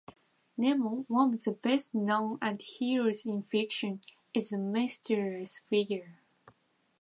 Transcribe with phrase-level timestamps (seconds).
[0.57, 4.01] Nemo, one of the best known antiheroes in fiction,
[4.33, 6.15] is a mysterious figure.